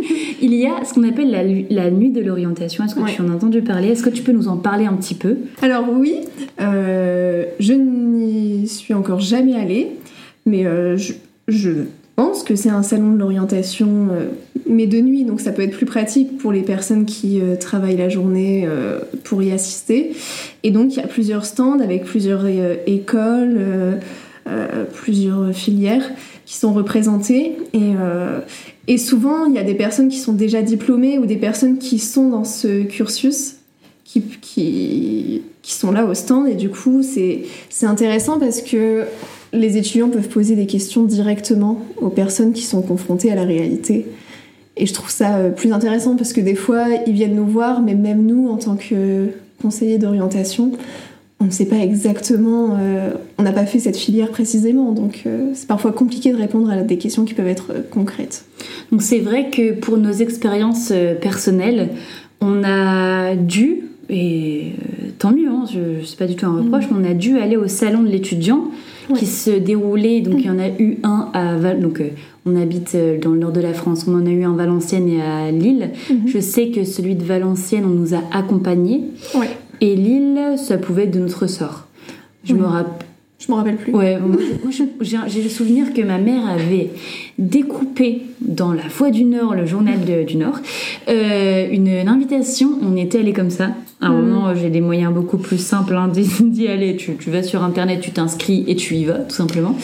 il 0.47 0.55
y 0.55 0.67
a 0.67 0.85
ce 0.85 0.95
qu'on 0.95 1.09
appelle 1.09 1.31
la, 1.31 1.43
la, 1.43 1.91
nuit 1.91 2.11
de 2.11 2.21
l'orientation. 2.21 2.85
Est-ce 2.85 2.95
que 2.95 3.11
tu 3.11 3.23
en 3.23 3.29
as 3.29 3.35
entendu 3.35 3.63
parler? 3.63 3.89
Est-ce 3.89 4.03
que 4.03 4.11
tu 4.11 4.23
peux 4.23 4.33
nous 4.33 4.49
en 4.49 4.57
parler 4.57 4.87
un 4.87 4.95
petit 4.95 5.15
peu? 5.15 5.37
Alors 5.63 5.85
oui, 5.93 6.21
euh, 6.61 7.45
je 7.61 7.73
n'y 7.73 8.67
suis 8.67 8.95
encore 8.95 9.21
jamais 9.21 9.55
allée, 9.55 9.89
mais 10.47 10.67
euh, 10.67 10.97
je, 10.97 11.13
je, 11.49 11.71
pense 12.17 12.45
que 12.45 12.57
c'est 12.57 12.71
un 12.71 12.83
salon 12.83 13.13
de 13.13 13.19
l'orientation, 13.19 14.09
mais 14.67 14.87
de 14.87 14.99
nuit, 15.03 15.25
donc 15.25 15.39
ça 15.39 15.53
peut 15.53 15.61
être 15.61 15.77
plus 15.77 15.85
pratique 15.85 16.39
pour 16.39 16.51
les 16.51 16.63
personnes 16.63 17.05
qui 17.05 17.43
travaillent 17.61 17.99
la 17.99 18.09
journée 18.09 18.67
pour 19.23 19.43
y 19.43 19.53
assister. 19.53 20.13
Et 20.67 20.73
donc 20.73 20.95
il 20.95 20.97
y 20.97 21.01
a 21.01 21.07
plusieurs 21.07 21.45
stands 21.45 21.79
avec 21.79 22.05
plusieurs 22.05 22.43
euh, 22.45 22.75
écoles, 22.89 23.55
euh, 23.57 23.93
euh, 24.49 24.85
plusieurs 24.93 25.53
filières 25.53 26.11
qui 26.45 26.57
sont 26.57 26.73
représentées. 26.73 27.57
Et, 27.73 27.93
et 28.89 28.99
souvent 28.99 29.47
il 29.47 29.55
y 29.55 29.59
a 29.59 29.65
des 29.65 29.75
personnes 29.75 30.09
qui 30.09 30.19
sont 30.19 30.33
déjà 30.33 30.63
diplômées 30.63 31.19
ou 31.19 31.27
des 31.27 31.37
personnes 31.37 31.79
qui 31.79 31.99
sont 31.99 32.29
dans 32.29 32.45
ce 32.45 32.83
cursus 32.83 33.57
qui, 34.05 34.23
qui, 34.41 35.43
sont 35.65 35.91
là 35.91 36.07
au 36.07 36.15
stand. 36.15 36.49
Et 36.49 36.55
du 36.55 36.71
coup 36.71 37.03
c'est 37.03 37.45
intéressant 37.83 38.39
parce 38.39 38.63
que 38.63 39.05
les 39.53 39.77
étudiants 39.77 40.09
peuvent 40.09 40.29
poser 40.29 40.55
des 40.55 40.67
questions 40.67 41.05
directement 41.05 41.81
aux 42.01 42.11
personnes 42.11 42.53
qui 42.53 42.63
sont 42.63 42.83
confrontées 42.83 43.33
à 43.33 43.35
la 43.35 43.45
réalité. 43.45 44.07
Et 44.77 44.87
je 44.87 44.93
trouve 44.93 45.11
ça 45.11 45.51
plus 45.51 45.73
intéressant 45.73 46.17
parce 46.17 46.33
que 46.33 46.41
des 46.41 46.55
fois, 46.55 46.87
ils 47.07 47.15
viennent 47.15 47.35
nous 47.35 47.47
voir, 47.47 47.81
mais 47.81 47.95
même 47.95 48.27
nous, 48.27 48.49
en 48.49 48.57
tant 48.59 48.77
que 48.77 49.29
conseiller 49.61 49.99
d'orientation, 49.99 50.73
on 51.39 51.47
ne 51.47 51.51
sait 51.51 51.67
pas 51.67 51.77
exactement, 51.77 52.79
euh, 52.81 53.11
on 53.39 53.43
n'a 53.43 53.53
pas 53.53 53.67
fait 53.67 53.79
cette 53.79 53.97
filière 53.97 54.31
précisément, 54.31 54.93
donc 54.93 55.25
euh, 55.27 55.51
c'est 55.55 55.69
parfois 55.69 55.93
compliqué 55.93 56.33
de 56.33 56.37
répondre 56.37 56.71
à 56.71 56.81
des 56.83 56.97
questions 56.97 57.25
qui 57.25 57.35
peuvent 57.35 57.47
être 57.47 57.73
euh, 57.73 57.81
concrètes. 57.91 58.47
Donc 58.91 59.03
c'est 59.03 59.19
vrai 59.19 59.51
que 59.51 59.73
pour 59.73 59.99
nos 59.99 60.13
expériences 60.13 60.93
personnelles, 61.21 61.91
on 62.41 62.65
a 62.65 63.35
dû, 63.37 63.83
et 64.09 64.73
tant 65.19 65.31
mieux, 65.31 65.49
hein, 65.49 65.65
je 65.71 66.01
ne 66.01 66.05
sais 66.05 66.17
pas 66.17 66.27
du 66.27 66.37
tout 66.37 66.47
un 66.47 66.57
reproche, 66.57 66.85
mm. 66.85 66.97
mais 66.97 67.09
on 67.09 67.11
a 67.11 67.15
dû 67.15 67.39
aller 67.39 67.57
au 67.57 67.69
salon 67.69 68.03
de 68.03 68.09
l'étudiant 68.09 68.71
qui 69.15 69.27
se 69.27 69.51
déroulait, 69.51 70.23
donc 70.23 70.37
il 70.39 70.47
y 70.47 70.51
en 70.51 70.59
a 70.59 70.69
eu 70.69 70.99
un 71.05 71.29
à 71.33 71.57
Val, 71.57 71.81
donc 71.81 72.03
on 72.45 72.57
habite 72.57 72.97
dans 73.23 73.31
le 73.31 73.39
nord 73.39 73.53
de 73.53 73.61
la 73.61 73.73
France, 73.73 74.07
on 74.09 74.15
en 74.15 74.27
a 74.27 74.31
eu 74.31 74.43
un 74.43 74.55
à 74.55 74.57
Valenciennes 74.57 75.09
et 75.09 75.21
à 75.21 75.51
Lille. 75.53 75.91
Mm-hmm. 76.11 76.15
Je 76.27 76.39
sais 76.41 76.69
que 76.71 76.83
celui 76.83 77.15
de 77.15 77.23
Valenciennes, 77.23 77.85
on 77.85 77.91
nous 77.91 78.15
a 78.15 78.23
accompagnés. 78.33 79.03
Ouais. 79.35 79.51
Et 79.81 79.95
l'île, 79.95 80.55
ça 80.57 80.79
pouvait 80.79 81.05
être 81.05 81.13
de 81.13 81.21
notre 81.21 81.47
sort. 81.47 81.87
Je 82.45 82.55
me 82.55 82.65
rappelle. 82.65 83.07
Je 83.39 83.53
me 83.53 83.57
rappelle 83.57 83.77
plus. 83.77 83.93
Ouais, 83.93 84.19
j'ai 85.03 85.43
le 85.43 85.49
souvenir 85.51 85.93
que 85.93 86.01
ma 86.01 86.17
mère 86.17 86.47
avait 86.49 86.91
découpé 87.39 88.23
dans 88.41 88.73
La 88.73 88.89
Voix 88.89 89.11
du 89.11 89.25
Nord, 89.25 89.55
le 89.55 89.67
journal 89.67 89.99
du 90.27 90.37
Nord, 90.37 90.59
euh, 91.09 91.69
une, 91.71 92.09
invitation. 92.09 92.71
On 92.83 92.97
était 92.97 93.19
allé 93.19 93.35
comme 93.35 93.51
ça. 93.51 93.73
À 94.01 94.07
un 94.07 94.11
mm. 94.11 94.27
moment, 94.27 94.55
j'ai 94.55 94.71
des 94.71 94.81
moyens 94.81 95.13
beaucoup 95.13 95.37
plus 95.37 95.59
simples 95.59 95.95
hein, 95.95 96.11
d'y 96.41 96.67
aller. 96.67 96.97
Tu, 96.97 97.15
vas 97.31 97.43
sur 97.43 97.63
internet, 97.63 98.01
tu 98.01 98.11
t'inscris 98.11 98.65
et 98.69 98.75
tu 98.75 98.95
y 98.95 99.05
vas, 99.05 99.19
tout 99.19 99.37
simplement. 99.37 99.77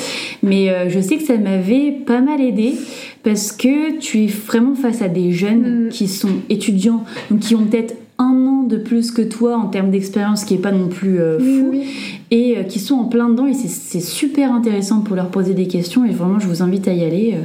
Mais 0.43 0.71
euh, 0.71 0.89
je 0.89 1.01
sais 1.01 1.17
que 1.17 1.25
ça 1.25 1.37
m'avait 1.37 1.93
pas 1.93 2.23
mal 2.23 2.41
aidé 2.41 2.75
parce 3.23 3.53
que 3.53 3.99
tu 3.99 4.25
es 4.25 4.27
vraiment 4.29 4.75
face 4.75 5.03
à 5.03 5.09
des 5.09 5.33
jeunes 5.33 5.87
mm. 5.87 5.89
qui 5.91 6.09
sont 6.09 6.37
étudiants, 6.49 7.05
donc 7.31 7.41
qui 7.41 7.55
ont 7.55 7.67
peut-être 7.67 7.95
un 8.23 8.47
an 8.47 8.63
de 8.63 8.77
plus 8.77 9.11
que 9.11 9.23
toi 9.23 9.57
en 9.57 9.67
termes 9.67 9.91
d'expérience, 9.91 10.45
qui 10.45 10.55
est 10.55 10.59
pas 10.59 10.73
non 10.73 10.89
plus 10.89 11.21
euh, 11.21 11.39
fou, 11.39 11.69
oui. 11.73 11.83
et 12.31 12.57
euh, 12.59 12.63
qui 12.63 12.79
sont 12.79 12.95
en 12.95 13.05
plein 13.05 13.29
dedans. 13.29 13.47
Et 13.47 13.55
c'est- 13.55 14.01
super 14.01 14.53
intéressant 14.53 15.01
pour 15.01 15.17
leur 15.17 15.29
poser 15.29 15.55
des 15.55 15.67
questions. 15.67 16.05
Et 16.05 16.11
vraiment, 16.11 16.39
je 16.39 16.47
vous 16.49 16.63
invite 16.63 16.89
à 16.89 16.93
y 16.95 17.05
aller. 17.05 17.35
euh. 17.35 17.45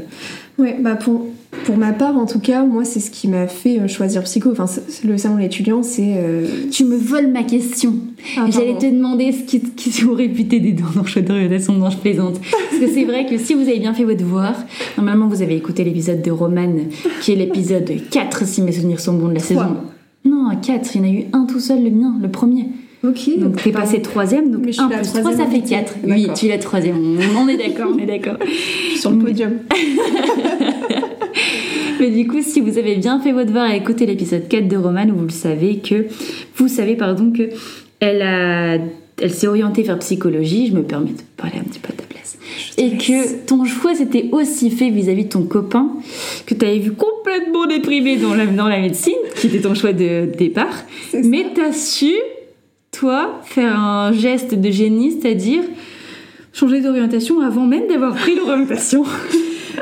Ouais, 0.63 0.75
bah 0.81 0.95
pour, 0.95 1.27
pour 1.65 1.77
ma 1.77 1.93
part, 1.93 2.17
en 2.17 2.25
tout 2.25 2.39
cas, 2.39 2.63
moi, 2.63 2.83
c'est 2.83 2.99
ce 2.99 3.11
qui 3.11 3.27
m'a 3.27 3.45
fait 3.47 3.87
choisir 3.87 4.23
psycho. 4.23 4.51
Enfin, 4.51 4.65
le 5.05 5.17
salon 5.19 5.35
de 5.35 5.41
l'étudiant, 5.41 5.83
c'est. 5.83 6.15
euh, 6.17 6.47
Tu 6.71 6.83
me 6.83 6.95
voles 6.97 7.27
ma 7.31 7.43
question. 7.43 7.93
ah, 8.37 8.45
J'allais 8.49 8.75
te 8.77 8.87
demander 8.87 9.31
ce 9.33 9.43
qui, 9.43 9.59
qui 9.61 10.03
aurait 10.05 10.29
pu 10.29 10.45
t'aider 10.47 10.73
dans 10.73 11.03
choix 11.05 11.21
d'orientation 11.21 11.77
dont 11.77 11.91
je 11.91 11.97
plaisante. 11.97 12.39
Parce 12.41 12.81
que 12.81 12.87
c'est 12.91 13.03
vrai 13.05 13.27
que 13.27 13.37
si 13.37 13.53
vous 13.53 13.61
avez 13.61 13.77
bien 13.79 13.93
fait 13.93 14.03
votre 14.03 14.17
devoir, 14.17 14.55
normalement 14.97 15.27
vous 15.27 15.43
avez 15.43 15.55
écouté 15.55 15.83
l'épisode 15.83 16.23
de 16.23 16.31
Romane, 16.31 16.85
qui 17.21 17.33
est 17.33 17.35
l'épisode 17.35 17.91
4, 18.09 18.47
si 18.47 18.63
mes 18.63 18.71
souvenirs 18.71 18.99
sont 18.99 19.13
bons 19.13 19.27
de 19.29 19.35
la 19.35 19.39
saison. 19.39 19.61
Non, 20.27 20.49
4, 20.61 20.95
il 20.95 20.97
y 20.97 21.01
en 21.01 21.07
a 21.07 21.11
eu 21.11 21.25
un 21.33 21.45
tout 21.45 21.59
seul, 21.59 21.83
le 21.83 21.89
mien, 21.89 22.15
le 22.21 22.29
premier. 22.29 22.67
Ok. 23.03 23.37
Donc 23.37 23.61
t'es 23.61 23.71
passé 23.71 24.01
troisième, 24.01 24.51
donc 24.51 24.61
Mais 24.65 24.71
je 24.71 24.77
suis 24.77 24.83
1 24.83 24.89
la 24.89 24.97
plus 24.97 25.07
3, 25.07 25.21
troisième 25.21 25.45
ça 25.45 25.51
fait 25.51 25.57
invitée. 25.57 25.75
4. 25.75 25.95
Oui, 26.05 26.27
tu 26.35 26.47
es 26.47 26.49
la 26.49 26.57
troisième, 26.57 26.97
on, 27.37 27.47
est 27.47 27.57
d'accord, 27.57 27.91
on 27.93 27.99
est 27.99 28.05
d'accord. 28.05 28.37
sur 28.97 29.11
le 29.11 29.19
podium. 29.19 29.53
Mais 31.99 32.11
du 32.11 32.27
coup, 32.27 32.41
si 32.41 32.61
vous 32.61 32.77
avez 32.77 32.95
bien 32.95 33.19
fait 33.19 33.31
votre 33.31 33.47
devoir 33.47 33.69
à 33.69 33.75
écouter 33.75 34.05
l'épisode 34.05 34.47
4 34.47 34.67
de 34.67 34.77
Romane, 34.77 35.11
vous 35.11 35.23
le 35.23 35.29
savez 35.29 35.77
que 35.77 36.05
vous 36.55 36.67
savez 36.67 36.95
pardon 36.95 37.31
que 37.31 37.49
elle 37.99 38.21
a 38.21 38.77
elle 39.21 39.33
s'est 39.33 39.47
orientée 39.47 39.83
vers 39.83 39.97
psychologie, 39.99 40.67
je 40.67 40.73
me 40.73 40.83
permets 40.83 41.11
de 41.11 41.21
parler 41.37 41.57
un 41.59 41.63
petit 41.63 41.79
peu 41.79 41.89
à 41.89 41.93
ta 41.93 42.03
place. 42.03 42.37
Et 42.77 42.97
que 42.97 43.45
ton 43.45 43.65
choix 43.65 43.95
s'était 43.95 44.29
aussi 44.31 44.69
fait 44.69 44.89
vis-à-vis 44.89 45.25
de 45.25 45.29
ton 45.29 45.43
copain 45.43 45.89
que 46.45 46.53
tu 46.53 46.65
avais 46.65 46.79
vu 46.79 46.93
complètement 46.93 47.65
déprimé 47.65 48.17
dans 48.17 48.35
la, 48.35 48.45
dans 48.45 48.67
la 48.67 48.79
médecine, 48.79 49.17
qui 49.35 49.47
était 49.47 49.61
ton 49.61 49.73
choix 49.73 49.93
de 49.93 50.29
départ, 50.37 50.83
mais 51.13 51.47
tu 51.53 51.61
as 51.61 51.73
su 51.73 52.13
toi 52.91 53.41
faire 53.43 53.79
un 53.79 54.11
geste 54.11 54.55
de 54.55 54.71
génie, 54.71 55.19
c'est-à-dire 55.19 55.63
changer 56.53 56.81
d'orientation 56.81 57.41
avant 57.41 57.65
même 57.65 57.87
d'avoir 57.87 58.15
pris 58.15 58.35
l'orientation. 58.35 59.03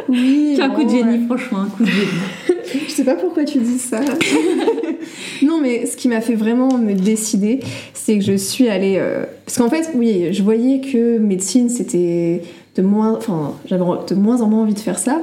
Oui. 0.10 0.54
C'est 0.56 0.62
un 0.62 0.70
coup 0.70 0.84
de 0.84 0.90
génie, 0.90 1.20
ouais. 1.20 1.26
franchement, 1.26 1.60
un 1.60 1.70
coup 1.70 1.84
de 1.84 1.90
génie. 1.90 2.56
Je 2.88 2.92
sais 2.92 3.06
pas 3.06 3.16
pourquoi 3.16 3.44
tu 3.46 3.60
dis 3.60 3.80
ça. 3.80 4.00
non, 5.44 5.60
mais 5.62 5.86
ce 5.86 5.98
qui 5.98 6.08
m'a 6.08 6.22
fait 6.22 6.36
vraiment 6.36 6.78
me 6.78 6.94
décider, 6.94 7.60
c'est 7.94 8.18
que 8.18 8.24
je 8.24 8.36
suis 8.36 8.70
allée. 8.70 8.96
euh, 8.98 9.26
Parce 9.46 9.58
qu'en 9.58 9.70
fait, 9.70 9.92
oui, 9.96 10.28
je 10.32 10.44
voyais 10.44 10.82
que 10.82 11.18
médecine, 11.18 11.70
c'était 11.70 12.42
de 12.76 12.82
moins. 12.82 13.14
Enfin, 13.18 13.54
j'avais 13.66 13.84
de 13.84 14.16
moins 14.16 14.42
en 14.42 14.48
moins 14.48 14.62
envie 14.64 14.74
de 14.74 14.80
faire 14.80 15.00
ça. 15.00 15.22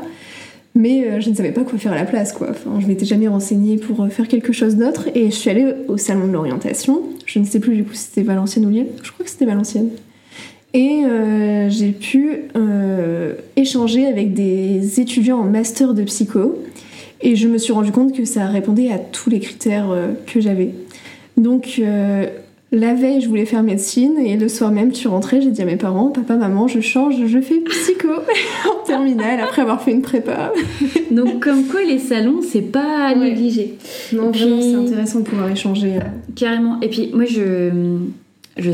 Mais 0.74 1.04
euh, 1.04 1.20
je 1.20 1.28
ne 1.28 1.34
savais 1.34 1.52
pas 1.52 1.64
quoi 1.64 1.78
faire 1.78 1.92
à 1.92 1.96
la 1.96 2.06
place, 2.06 2.32
quoi. 2.32 2.48
Enfin, 2.50 2.80
je 2.80 2.86
m'étais 2.86 3.04
jamais 3.04 3.28
renseignée 3.28 3.76
pour 3.76 4.02
euh, 4.02 4.08
faire 4.08 4.26
quelque 4.26 4.52
chose 4.52 4.76
d'autre. 4.76 5.08
Et 5.14 5.26
je 5.26 5.34
suis 5.36 5.50
allée 5.50 5.74
au 5.88 5.98
salon 5.98 6.26
de 6.26 6.32
l'orientation. 6.32 7.02
Je 7.26 7.38
ne 7.38 7.44
sais 7.44 7.60
plus 7.60 7.76
du 7.76 7.84
coup 7.84 7.92
si 7.94 8.04
c'était 8.04 8.22
Valenciennes 8.22 8.66
ou 8.66 8.70
Lille. 8.70 8.86
Je 9.02 9.12
crois 9.12 9.24
que 9.24 9.30
c'était 9.30 9.44
Valenciennes. 9.44 9.90
Et 10.74 11.02
j'ai 11.68 11.92
pu 11.92 12.44
échanger 13.56 14.06
avec 14.06 14.32
des 14.32 15.00
étudiants 15.00 15.40
en 15.40 15.44
master 15.44 15.92
de 15.92 16.02
psycho. 16.04 16.56
Et 17.22 17.36
je 17.36 17.48
me 17.48 17.58
suis 17.58 17.72
rendu 17.72 17.92
compte 17.92 18.14
que 18.16 18.24
ça 18.24 18.46
répondait 18.46 18.90
à 18.90 18.98
tous 18.98 19.30
les 19.30 19.38
critères 19.40 19.90
euh, 19.90 20.08
que 20.26 20.40
j'avais. 20.40 20.70
Donc 21.36 21.76
euh, 21.78 22.26
la 22.72 22.94
veille, 22.94 23.20
je 23.20 23.28
voulais 23.28 23.44
faire 23.46 23.62
médecine 23.62 24.18
et 24.18 24.36
le 24.36 24.48
soir 24.48 24.70
même, 24.72 24.92
tu 24.92 25.06
rentrais, 25.08 25.40
j'ai 25.40 25.50
dit 25.50 25.62
à 25.62 25.64
mes 25.64 25.76
parents, 25.76 26.08
papa, 26.08 26.36
maman, 26.36 26.68
je 26.68 26.80
change, 26.80 27.14
je 27.26 27.38
fais 27.40 27.60
psycho 27.60 28.08
en 28.70 28.84
terminale 28.86 29.40
après 29.40 29.62
avoir 29.62 29.82
fait 29.82 29.92
une 29.92 30.02
prépa. 30.02 30.52
Donc 31.10 31.42
comme 31.44 31.64
quoi 31.66 31.82
les 31.84 31.98
salons, 31.98 32.40
c'est 32.42 32.62
pas 32.62 33.08
à 33.08 33.12
Ouais. 33.14 33.30
négliger. 33.30 33.74
Non, 34.12 34.30
vraiment, 34.30 34.60
c'est 34.60 34.74
intéressant 34.74 35.20
de 35.20 35.24
pouvoir 35.24 35.50
échanger. 35.50 35.98
Carrément. 36.34 36.80
Et 36.80 36.88
puis 36.88 37.10
moi 37.14 37.24
je 37.26 37.70
je, 38.58 38.64
je, 38.64 38.72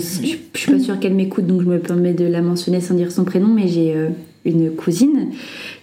je 0.55 0.59
suis 0.59 0.73
pas 0.73 0.79
sûre 0.81 0.99
qu'elle 0.99 1.15
m'écoute 1.15 1.47
donc 1.47 1.61
je 1.63 1.67
me 1.67 1.79
permets 1.79 2.13
de 2.13 2.25
la 2.25 2.41
mentionner 2.43 2.81
sans 2.81 2.95
dire 2.95 3.13
son 3.13 3.23
prénom 3.25 3.47
mais 3.47 3.69
j'ai 3.69 3.95
euh, 3.95 4.09
une 4.49 4.71
cousine 4.73 5.29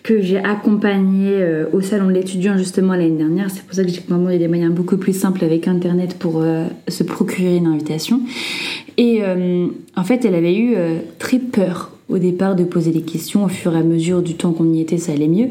que 0.03 0.21
j'ai 0.21 0.37
accompagnée 0.37 1.31
euh, 1.33 1.65
au 1.73 1.81
salon 1.81 2.07
de 2.07 2.11
l'étudiant 2.13 2.57
justement 2.57 2.93
l'année 2.93 3.17
dernière. 3.17 3.49
C'est 3.49 3.63
pour 3.63 3.73
ça 3.73 3.83
que 3.83 3.89
j'ai 3.89 4.01
maintenant 4.07 4.29
il 4.29 4.33
y 4.33 4.35
a 4.35 4.39
des 4.39 4.47
moyens 4.47 4.73
beaucoup 4.73 4.97
plus 4.97 5.13
simples 5.17 5.43
avec 5.43 5.67
internet 5.67 6.15
pour 6.19 6.41
euh, 6.41 6.65
se 6.87 7.03
procurer 7.03 7.55
une 7.57 7.67
invitation. 7.67 8.21
Et 8.97 9.19
euh, 9.21 9.67
en 9.95 10.03
fait, 10.03 10.25
elle 10.25 10.35
avait 10.35 10.55
eu 10.55 10.73
euh, 10.75 10.99
très 11.19 11.39
peur 11.39 11.91
au 12.07 12.17
départ 12.19 12.55
de 12.55 12.63
poser 12.63 12.91
des 12.91 13.01
questions. 13.01 13.43
Au 13.45 13.47
fur 13.49 13.75
et 13.75 13.79
à 13.79 13.83
mesure 13.83 14.21
du 14.21 14.35
temps 14.35 14.51
qu'on 14.51 14.71
y 14.73 14.79
était, 14.81 14.97
ça 14.99 15.11
allait 15.11 15.27
mieux. 15.27 15.47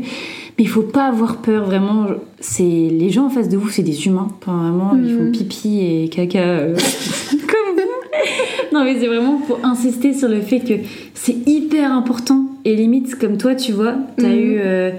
Mais 0.56 0.62
il 0.64 0.68
faut 0.68 0.83
pas 0.83 1.06
avoir 1.06 1.38
peur, 1.38 1.64
vraiment. 1.64 2.06
C'est 2.38 2.62
les 2.62 3.11
gens 3.11 3.26
en 3.26 3.30
face 3.30 3.49
de 3.49 3.56
vous, 3.56 3.68
c'est 3.71 3.83
des 3.83 4.06
humains. 4.06 4.28
Enfin, 4.40 4.56
vraiment, 4.56 4.92
ils 4.97 5.12
font 5.16 5.25
Mhm. 5.25 5.33
pipi 5.33 5.80
et 5.80 6.09
caca 6.09 6.66
comme 7.30 7.75
vous. 7.76 8.73
Non, 8.73 8.85
mais 8.85 8.99
c'est 9.00 9.09
vraiment 9.09 9.38
pour 9.38 9.59
insister 9.64 10.14
sur 10.14 10.28
le 10.28 10.40
fait 10.40 10.61
que 10.61 10.75
c'est 11.12 11.37
hyper 11.47 11.92
important. 11.92 12.44
Et 12.64 12.76
limite, 12.76 13.16
comme 13.16 13.37
toi, 13.37 13.54
tu 13.54 13.73
vois, 13.73 13.94
t'as 14.16 14.28
Mhm. 14.28 14.38
eu 14.38 14.56
euh, 14.59 14.90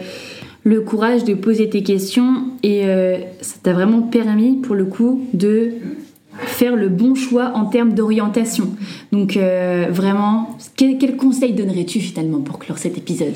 le 0.63 0.81
courage 0.81 1.23
de 1.23 1.33
poser 1.33 1.69
tes 1.69 1.83
questions 1.83 2.43
et 2.63 2.85
euh, 2.85 3.17
ça 3.41 3.55
t'a 3.61 3.73
vraiment 3.73 4.01
permis, 4.01 4.57
pour 4.57 4.75
le 4.75 4.85
coup, 4.85 5.21
de 5.33 5.71
faire 6.37 6.75
le 6.75 6.89
bon 6.89 7.15
choix 7.15 7.51
en 7.55 7.65
termes 7.65 7.93
d'orientation. 7.93 8.69
Donc 9.11 9.37
euh, 9.37 9.85
vraiment, 9.89 10.57
quel, 10.75 10.97
quel 10.97 11.15
conseil 11.15 11.53
donnerais-tu 11.53 11.99
finalement 11.99 12.39
pour 12.41 12.59
clore 12.59 12.77
cet 12.77 12.97
épisode? 12.97 13.33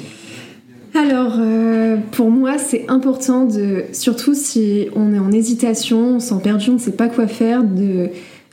Alors, 0.95 1.35
euh, 1.39 1.97
pour 2.11 2.29
moi, 2.31 2.57
c'est 2.57 2.85
important 2.89 3.45
de, 3.45 3.83
surtout 3.93 4.33
si 4.33 4.87
on 4.95 5.13
est 5.13 5.19
en 5.19 5.31
hésitation, 5.31 6.15
on 6.15 6.19
sent 6.19 6.35
perdu, 6.43 6.71
on 6.71 6.73
ne 6.73 6.79
sait 6.79 6.91
pas 6.91 7.07
quoi 7.07 7.27
faire, 7.27 7.63
de, 7.63 8.09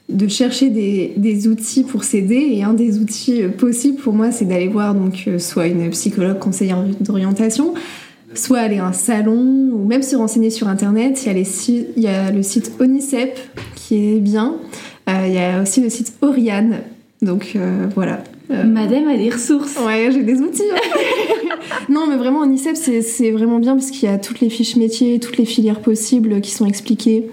de 0.08 0.28
chercher 0.28 0.70
des, 0.70 1.12
des 1.16 1.48
outils 1.48 1.82
pour 1.82 2.04
s'aider. 2.04 2.48
Et 2.52 2.62
un 2.62 2.74
des 2.74 2.98
outils 2.98 3.42
euh, 3.42 3.48
possibles 3.48 3.98
pour 3.98 4.14
moi, 4.14 4.30
c'est 4.30 4.44
d'aller 4.44 4.68
voir 4.68 4.94
donc 4.94 5.24
euh, 5.26 5.38
soit 5.38 5.66
une 5.66 5.90
psychologue 5.90 6.38
conseillère 6.38 6.84
d'orientation, 7.00 7.74
soit 8.34 8.58
aller 8.58 8.78
à 8.78 8.86
un 8.86 8.92
salon, 8.92 9.70
ou 9.72 9.86
même 9.86 10.02
se 10.02 10.16
renseigner 10.16 10.50
sur 10.50 10.68
Internet. 10.68 11.22
Il 11.24 11.26
y 11.26 11.30
a, 11.30 11.34
les 11.34 11.70
il 11.70 12.02
y 12.02 12.08
a 12.08 12.30
le 12.30 12.42
site 12.42 12.72
Onicep 12.78 13.38
qui 13.74 14.12
est 14.12 14.20
bien. 14.20 14.56
Euh, 15.08 15.26
il 15.26 15.34
y 15.34 15.38
a 15.38 15.62
aussi 15.62 15.80
le 15.80 15.88
site 15.88 16.14
Oriane. 16.22 16.80
Donc 17.22 17.52
euh, 17.56 17.86
voilà. 17.94 18.22
Euh, 18.50 18.64
Madame 18.64 19.08
a 19.08 19.16
des 19.16 19.30
ressources. 19.30 19.76
Ouais, 19.84 20.10
j'ai 20.12 20.22
des 20.22 20.40
outils. 20.40 20.62
non, 21.88 22.06
mais 22.08 22.16
vraiment, 22.16 22.40
Onicep, 22.40 22.76
c'est 22.76 23.02
c'est 23.02 23.30
vraiment 23.30 23.58
bien 23.58 23.74
parce 23.74 23.90
qu'il 23.90 24.08
y 24.08 24.12
a 24.12 24.18
toutes 24.18 24.40
les 24.40 24.50
fiches 24.50 24.76
métiers, 24.76 25.18
toutes 25.18 25.38
les 25.38 25.44
filières 25.44 25.80
possibles 25.80 26.40
qui 26.40 26.50
sont 26.50 26.66
expliquées. 26.66 27.28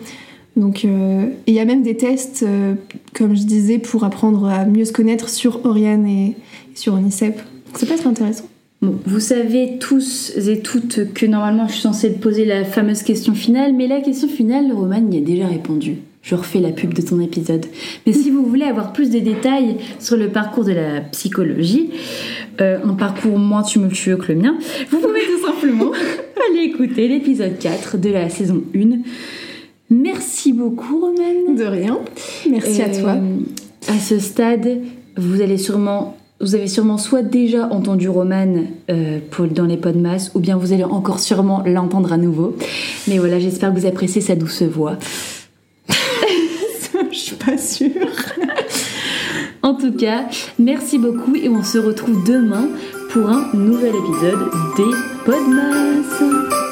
Donc, 0.56 0.86
euh, 0.86 1.30
il 1.48 1.54
y 1.54 1.60
a 1.60 1.66
même 1.66 1.84
des 1.84 1.98
tests, 1.98 2.44
euh, 2.44 2.76
comme 3.14 3.36
je 3.36 3.44
disais, 3.44 3.80
pour 3.80 4.04
apprendre 4.04 4.46
à 4.48 4.66
mieux 4.66 4.86
se 4.86 4.94
connaître 4.94 5.30
sur 5.30 5.66
Oriane 5.66 6.06
et, 6.06 6.36
sur 6.76 6.94
Onicep. 6.94 7.42
C'est 7.76 7.88
pas 7.88 7.98
très 7.98 8.08
intéressant. 8.08 8.46
Bon, 8.82 9.00
vous 9.06 9.20
savez 9.20 9.78
tous 9.80 10.34
et 10.36 10.60
toutes 10.60 11.14
que 11.14 11.26
normalement 11.26 11.68
je 11.68 11.74
suis 11.74 11.82
censée 11.82 12.14
te 12.14 12.20
poser 12.20 12.44
la 12.44 12.66
fameuse 12.66 13.02
question 13.02 13.34
finale, 13.34 13.74
mais 13.74 13.88
la 13.88 14.02
question 14.02 14.28
finale, 14.28 14.72
Roman 14.74 15.10
y 15.10 15.18
a 15.18 15.22
déjà 15.22 15.48
répondu. 15.48 16.00
Je 16.22 16.36
refais 16.36 16.60
la 16.60 16.72
pub 16.72 16.94
de 16.94 17.02
ton 17.02 17.20
épisode. 17.20 17.66
Mais 18.06 18.14
si 18.14 18.30
vous 18.30 18.46
voulez 18.46 18.66
avoir 18.66 18.94
plus 18.94 19.10
de 19.10 19.20
détails 19.20 19.78
sur 20.00 20.16
le 20.16 20.30
parcours 20.30 20.64
de 20.64 20.72
la 20.72 21.02
psychologie, 21.12 21.92
euh, 22.62 22.80
un 22.84 22.94
parcours 22.94 23.38
moins 23.38 23.64
tumultueux 23.64 24.16
que 24.16 24.32
le 24.32 24.40
mien, 24.40 24.58
vous 24.90 25.00
pouvez 25.00 25.22
tout 25.22 25.46
simplement 25.46 25.92
aller 26.50 26.64
écouter 26.64 27.10
l'épisode 27.10 27.58
4 27.60 27.98
de 27.98 28.10
la 28.10 28.30
saison 28.30 28.64
1. 28.74 28.80
Merci 30.02 30.54
beaucoup, 30.54 31.00
Roman. 31.00 31.54
De 31.56 31.64
rien. 31.66 32.00
Merci 32.50 32.82
à 32.82 32.88
Euh, 32.88 33.02
toi. 33.02 33.16
À 33.88 34.00
ce 34.00 34.18
stade, 34.18 34.80
vous 35.18 35.42
allez 35.42 35.58
sûrement, 35.58 36.18
vous 36.42 36.56
avez 36.56 36.68
sûrement 36.68 36.98
soit 36.98 37.22
déjà 37.22 37.68
entendu 37.68 38.10
Roman 38.10 38.56
euh, 38.90 39.20
pour, 39.30 39.46
dans 39.48 39.66
les 39.66 39.78
podmas, 39.78 40.32
ou 40.34 40.40
bien 40.40 40.58
vous 40.58 40.74
allez 40.74 40.84
encore 40.84 41.20
sûrement 41.20 41.62
l'entendre 41.66 42.12
à 42.12 42.18
nouveau. 42.18 42.56
Mais 43.08 43.20
voilà, 43.20 43.40
j'espère 43.40 43.74
que 43.74 43.80
vous 43.80 43.86
appréciez 43.86 44.22
sa 44.22 44.36
douce 44.36 44.64
voix. 44.64 44.98
Je 47.12 47.18
suis 47.18 47.36
pas 47.36 47.58
sûre. 47.58 47.90
En 49.66 49.76
tout 49.76 49.94
cas, 49.94 50.26
merci 50.60 50.98
beaucoup 50.98 51.36
et 51.36 51.48
on 51.48 51.64
se 51.64 51.78
retrouve 51.78 52.22
demain 52.26 52.68
pour 53.12 53.30
un 53.30 53.48
nouvel 53.54 53.94
épisode 53.96 54.50
des 54.76 54.92
podmas. 55.24 56.63